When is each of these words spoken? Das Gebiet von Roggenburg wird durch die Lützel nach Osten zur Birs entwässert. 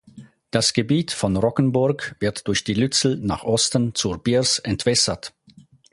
Das 0.49 0.73
Gebiet 0.73 1.11
von 1.11 1.37
Roggenburg 1.37 2.15
wird 2.19 2.47
durch 2.47 2.63
die 2.63 2.73
Lützel 2.73 3.17
nach 3.19 3.43
Osten 3.43 3.93
zur 3.93 4.17
Birs 4.17 4.57
entwässert. 4.57 5.35